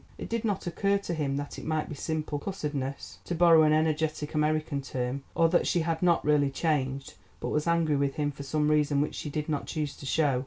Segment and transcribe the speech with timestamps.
[0.17, 3.71] It did not occur to him that it might be simple "cussedness," to borrow an
[3.71, 8.31] energetic American term, or that she had not really changed, but was angry with him
[8.31, 10.39] for some reason which she did not choose to show.